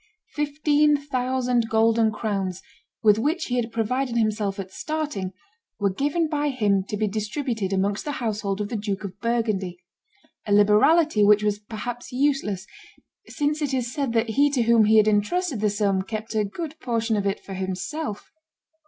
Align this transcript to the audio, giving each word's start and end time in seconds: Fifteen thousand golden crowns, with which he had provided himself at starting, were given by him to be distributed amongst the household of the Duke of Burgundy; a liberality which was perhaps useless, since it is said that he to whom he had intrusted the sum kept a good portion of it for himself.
Fifteen 0.33 0.97
thousand 0.97 1.69
golden 1.69 2.11
crowns, 2.11 2.63
with 3.03 3.19
which 3.19 3.45
he 3.45 3.57
had 3.57 3.71
provided 3.71 4.17
himself 4.17 4.57
at 4.59 4.71
starting, 4.71 5.31
were 5.79 5.93
given 5.93 6.27
by 6.27 6.49
him 6.49 6.83
to 6.89 6.97
be 6.97 7.07
distributed 7.07 7.71
amongst 7.71 8.03
the 8.03 8.13
household 8.13 8.59
of 8.59 8.69
the 8.69 8.75
Duke 8.75 9.03
of 9.03 9.19
Burgundy; 9.19 9.77
a 10.47 10.53
liberality 10.53 11.23
which 11.23 11.43
was 11.43 11.59
perhaps 11.59 12.11
useless, 12.11 12.65
since 13.27 13.61
it 13.61 13.75
is 13.75 13.93
said 13.93 14.13
that 14.13 14.29
he 14.29 14.49
to 14.49 14.63
whom 14.63 14.85
he 14.85 14.97
had 14.97 15.07
intrusted 15.07 15.59
the 15.61 15.69
sum 15.69 16.01
kept 16.01 16.33
a 16.33 16.45
good 16.45 16.79
portion 16.79 17.15
of 17.15 17.27
it 17.27 17.39
for 17.39 17.53
himself. 17.53 18.31